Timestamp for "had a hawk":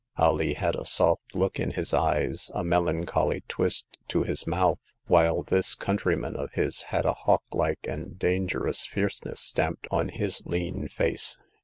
6.89-7.43